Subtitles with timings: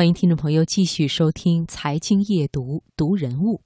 [0.00, 3.60] 欢迎听众朋友继续收听《财经夜读》读人物。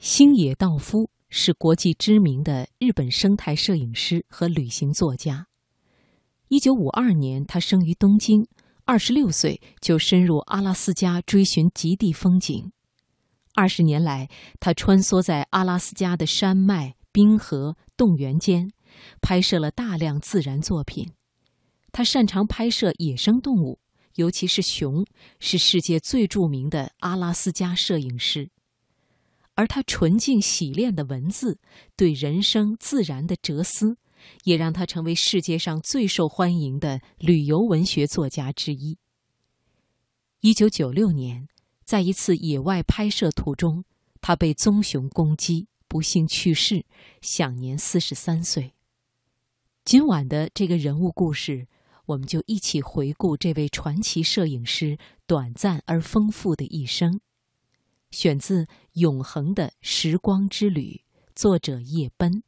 [0.00, 5.46] 星野道夫是国际知名的日本生态摄影师和旅行作家。
[6.48, 8.48] 一九五二年，他生于东京，
[8.84, 12.72] 二十六岁就深入阿拉斯加追寻极地风景。
[13.54, 14.28] 二十年来，
[14.58, 18.72] 他穿梭在阿拉斯加的山脉、冰河、冻原间，
[19.20, 21.12] 拍摄了大量自然作品。
[21.92, 23.78] 他擅长拍摄野生动物。
[24.16, 25.06] 尤其是熊，
[25.38, 28.50] 是世界最著名的阿拉斯加摄影师，
[29.54, 31.60] 而他纯净洗练的文字，
[31.96, 33.96] 对人生自然的哲思，
[34.44, 38.98] 也让他成为世界上最受欢迎的旅游文学作家之一。
[40.40, 41.48] 一九九六年，
[41.84, 43.84] 在一次野外拍摄途中，
[44.20, 46.84] 他被棕熊攻击，不幸去世，
[47.22, 48.74] 享年四十三岁。
[49.84, 51.68] 今晚的这个人物故事。
[52.10, 57.20] 我们就一起回顾这位传奇摄影师短暂而丰富的一生。
[58.10, 58.64] 选自
[58.94, 61.02] 《永恒的时光之旅》，
[61.34, 62.42] 作者叶奔。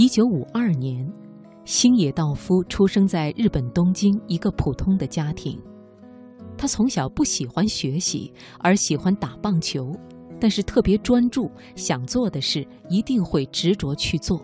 [0.00, 1.06] 一九五二年，
[1.66, 5.60] 星野道夫出生在日本东京一个普通的家庭。
[6.56, 9.94] 他从小不喜欢学习，而喜欢打棒球，
[10.40, 14.42] 但是特别专注，想做的事一定会执着去做。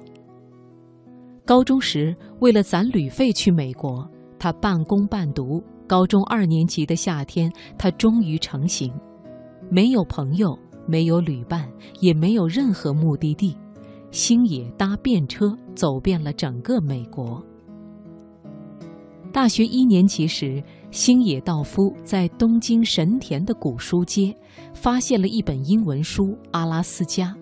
[1.46, 4.06] 高中时，为了攒旅费去美国，
[4.38, 5.64] 他半工半读。
[5.86, 8.92] 高中二年级的夏天，他终于成行，
[9.70, 10.54] 没有朋友，
[10.86, 11.66] 没有旅伴，
[12.00, 13.56] 也没有任何目的地。
[14.10, 17.42] 星野搭便车走遍了整个美国。
[19.32, 24.34] 大学一年级时，星野道夫在东京神田的古书街
[24.72, 27.34] 发现了一本英文书《阿拉斯加》，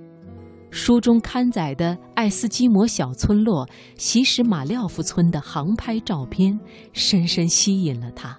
[0.70, 6.58] 书中刊载的爱斯基摩小村落西什马廖夫村的航拍照片，
[6.92, 8.36] 深深吸引了他。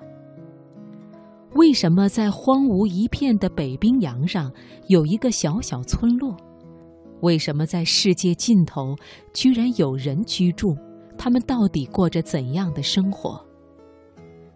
[1.53, 4.51] 为什么在荒芜一片的北冰洋上
[4.89, 6.35] 有一个小小村落？
[7.21, 8.95] 为什么在世界尽头
[9.33, 10.77] 居然有人居住？
[11.17, 13.43] 他们到底过着怎样的生活？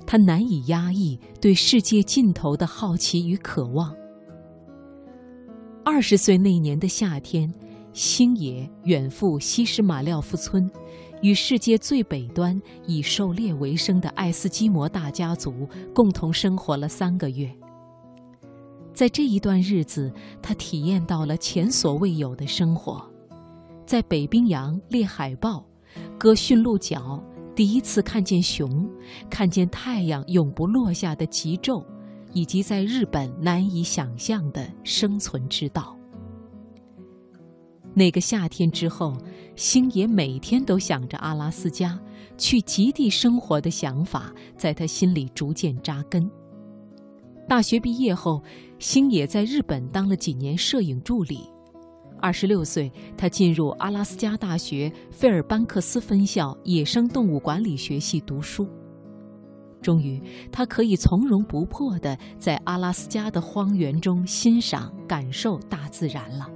[0.06, 3.96] 他难以压抑对世界尽头的好奇与渴望。
[5.86, 7.52] 二十岁那年的夏天，
[7.94, 10.70] 星野远赴西施马廖夫村，
[11.22, 17.50] 与世界最北端以狩猎为生的爱斯基摩大家族共同生活了三个月。
[18.94, 20.12] 在这一段日子，
[20.42, 23.02] 他体验到了前所未有的生活，
[23.86, 25.66] 在北冰洋猎海豹，
[26.18, 27.24] 割驯鹿角，
[27.56, 28.90] 第一次看见熊，
[29.30, 31.84] 看见太阳永不落下的极昼，
[32.34, 35.96] 以及在日本难以想象的生存之道。
[37.94, 39.18] 那个夏天之后，
[39.56, 42.00] 星野每天都想着阿拉斯加，
[42.38, 46.30] 去极地生活的想法在他心里逐渐扎根。
[47.50, 48.44] 大学毕业后，
[48.78, 51.50] 星野在日本当了几年摄影助理。
[52.22, 58.68] 二十六岁，他进入阿拉斯加大学费尔班克斯分校野生动物管理学系读书。
[59.82, 60.22] 终于，
[60.52, 66.48] 他可以从容不迫地在阿拉斯加的荒原中欣赏、感受大自然了。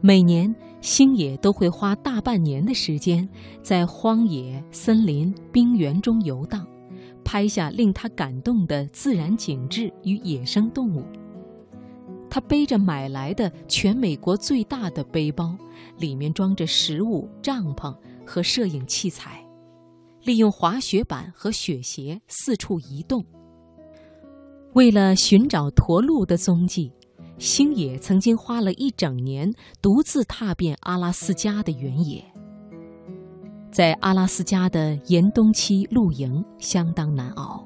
[0.00, 3.28] 每年，星野都会花大半年的时间
[3.62, 6.66] 在荒野、森林、冰原中游荡。
[7.30, 11.04] 拍下令他感动的自然景致与野生动物。
[12.28, 15.56] 他背着买来的全美国最大的背包，
[15.96, 17.96] 里面装着食物、帐篷
[18.26, 19.46] 和摄影器材，
[20.24, 23.24] 利用滑雪板和雪鞋四处移动。
[24.72, 26.90] 为了寻找驼鹿的踪迹，
[27.38, 29.48] 星野曾经花了一整年
[29.80, 32.24] 独自踏遍阿拉斯加的原野。
[33.70, 37.64] 在阿拉斯加的严冬期露营相当难熬，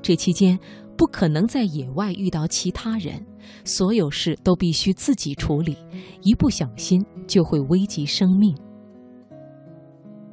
[0.00, 0.58] 这期间
[0.96, 3.24] 不可能在野外遇到其他人，
[3.64, 5.76] 所有事都必须自己处理，
[6.22, 8.56] 一不小心就会危及生命。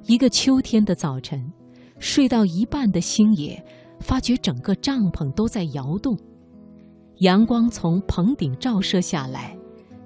[0.06, 1.52] 一个秋天的早晨，
[1.98, 3.64] 睡到一半的星野
[4.00, 6.16] 发觉整个帐篷都在摇动，
[7.18, 9.58] 阳光从棚顶照射下来，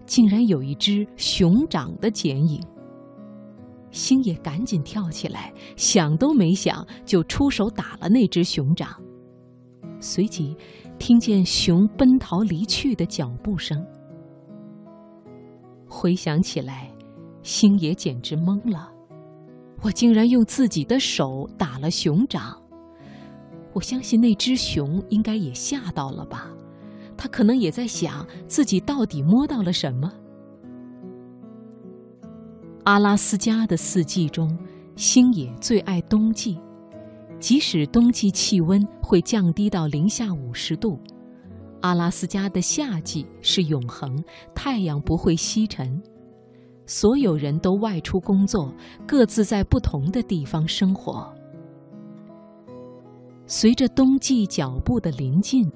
[0.05, 2.61] 竟然有一只熊掌的剪影。
[3.94, 8.90] 星野赶紧跳起来，想都没想就出手打了那只熊掌。
[10.01, 10.57] 随即，
[10.98, 13.81] 听见熊奔逃离去的脚步声。
[15.88, 16.92] 回想起来，
[17.44, 18.92] 星野简直懵了。
[19.81, 22.60] 我竟然用自己的手打了熊掌。
[23.74, 26.50] 我相信那只熊应该也吓到了吧？
[27.16, 30.12] 它可能也在想自己到底摸到了什么。
[32.85, 34.57] 阿拉斯加的四季中，
[34.97, 36.59] 星野最爱冬季。
[37.39, 41.00] 即使冬季气温会降低到零下五十度，
[41.80, 44.21] 阿拉斯加的夏季是永恒，
[44.53, 46.01] 太阳不会西沉。
[46.85, 48.74] 所有人都外出工作，
[49.07, 51.33] 各自在不同的地方生活。
[53.47, 55.71] 随着冬季脚步的临近，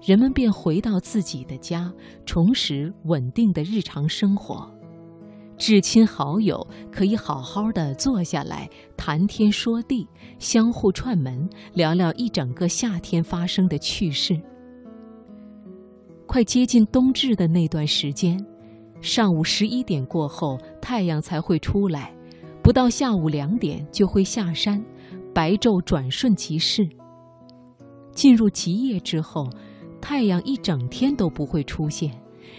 [0.00, 1.92] 人们便回到自己的家，
[2.24, 4.77] 重拾稳定的日常生活。
[5.58, 10.06] 至亲好友可以好好的坐下来谈天说地，
[10.38, 14.40] 相互串门，聊聊一整个夏天发生的趣事。
[16.26, 18.38] 快接近冬至的那段时间，
[19.00, 22.14] 上午十一点过后太阳才会出来，
[22.62, 24.82] 不到下午两点就会下山，
[25.34, 26.88] 白昼转瞬即逝。
[28.12, 29.50] 进入极夜之后，
[30.00, 32.12] 太阳一整天都不会出现。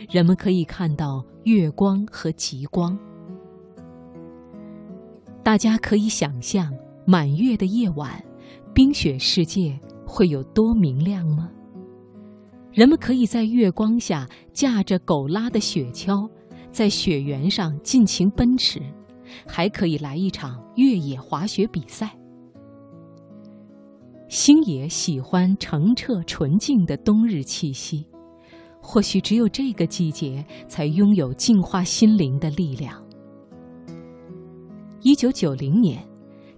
[0.10, 2.98] 人们可以看到月光和极光。
[5.44, 6.74] 大家可以想象
[7.06, 8.24] 满月的夜晚，
[8.74, 11.50] 冰雪世界会有多明亮吗？
[12.72, 16.30] 人们可以在月光下驾着狗拉的雪橇，
[16.72, 18.80] 在雪原上尽情奔驰，
[19.48, 22.16] 还可以来一场越野滑雪比赛。
[24.28, 28.06] 星野喜欢澄澈纯净的冬日气息。
[28.82, 33.02] 或许只有这个季节才拥有净化心灵的力量。
[35.02, 36.04] 一九九零年，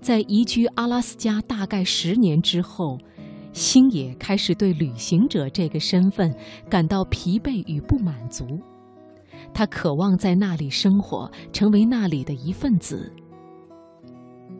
[0.02, 2.98] 在移居阿拉斯加大概十年之后，
[3.54, 6.34] 星野开始对旅行者这个身份
[6.70, 8.46] 感到疲惫与不满足。
[9.54, 13.12] 他渴望在那里生活，成为那里的一份子。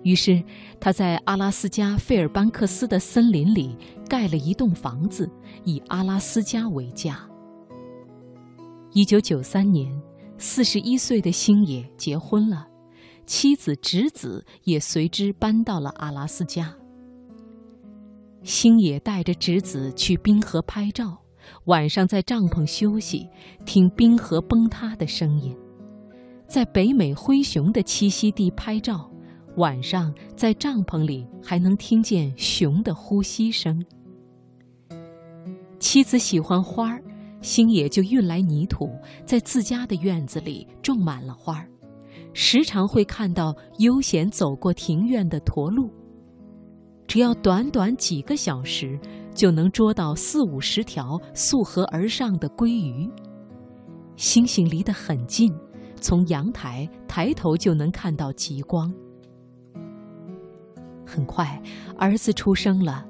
[0.04, 0.44] 于是，
[0.80, 3.78] 他在阿拉斯加费尔班克斯的森林里
[4.10, 5.30] 盖了一栋房子，
[5.64, 7.18] 以阿拉斯加为家。
[8.94, 9.90] 一九九三年，
[10.38, 12.68] 四十一岁的星野结婚了，
[13.26, 16.76] 妻子、侄子也随之搬到了阿拉斯加。
[18.44, 21.18] 星野带着侄子去冰河拍照，
[21.68, 23.30] 晚上在帐篷休息，
[23.66, 25.56] 听冰河崩塌的声音；
[26.46, 29.10] 在北美灰熊的栖息地拍照，
[29.56, 33.82] 晚上在帐篷里还能听见熊的呼吸声。
[35.80, 37.02] 妻子喜欢花儿。
[37.42, 38.90] 星野就运来泥土，
[39.26, 41.68] 在自家的院子里种满了花儿，
[42.34, 45.90] 时常会看到悠闲走过庭院的驼鹿。
[47.08, 48.98] 只要短短几个小时，
[49.34, 53.10] 就能捉到四五十条溯河而上的鲑鱼。
[54.16, 55.54] 星星离得很近，
[56.00, 58.94] 从阳台抬头就能看到极光。
[61.06, 61.62] 很快，
[61.98, 63.06] 儿子出生了。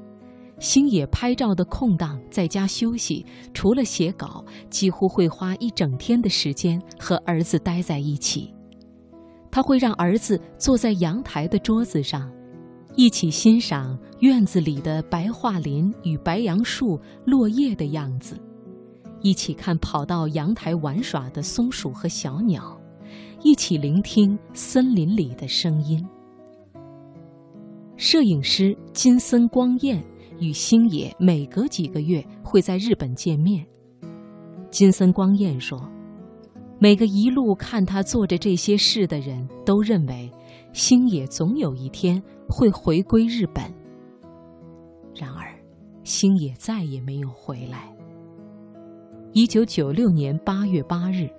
[0.61, 8.53] 星野拍照的空档，在家休息，除了写稿，几乎会花一整天的时间和儿子待在一起。
[9.49, 12.31] 他会让儿子坐在阳台的桌子上，
[12.95, 18.39] 一起欣赏院子里的白桦林与白杨树落叶的样子，
[19.21, 22.79] 一起看跑到阳台玩耍的松鼠和小鸟，
[23.41, 26.07] 一起聆听森林里的声音。
[27.97, 29.99] 摄影师金森光彦。
[30.41, 33.65] 与星野每隔几个月会在日本见面。
[34.71, 35.79] 金森光彦说
[36.79, 40.31] ：“每个一路看他做着这些事的人都认为，
[40.73, 43.63] 星野总有一天会回归日本。
[45.13, 45.53] 然而，
[46.03, 47.95] 星野再也没有回来。”
[49.33, 51.29] 一九九六年八月八日，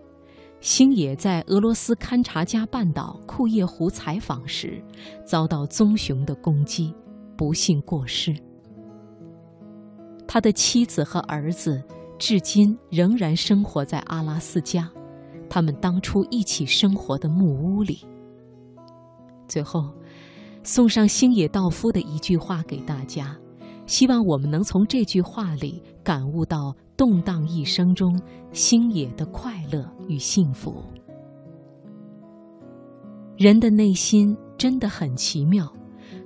[0.61, 4.81] 星野在俄罗斯勘察加半岛库页湖采访时，
[5.27, 6.95] 遭到棕熊的攻击，
[7.37, 8.33] 不幸过世。
[10.27, 11.83] 他的妻子和儿子
[12.19, 14.91] 至今仍然生活在阿拉斯加，
[15.49, 18.01] 他们当初一起生活的木屋里。
[19.47, 19.93] 最后，
[20.63, 23.37] 送上星野道夫的一句话给大家，
[23.87, 28.19] 希望我们能从这句话里感悟到动荡一生中
[28.53, 30.83] 星野的快乐与幸福。
[33.37, 35.71] 人的内心真的很奇妙。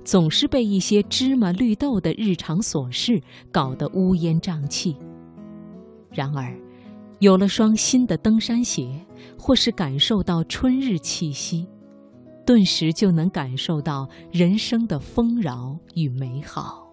[0.07, 3.21] 总是被一些芝麻绿豆的日常琐事
[3.51, 4.95] 搞得乌烟瘴气。
[6.09, 6.57] 然而，
[7.19, 9.05] 有了双新的登山鞋，
[9.37, 11.67] 或是感受到春日气息，
[12.45, 16.86] 顿时就能感受到人生的丰饶与美好。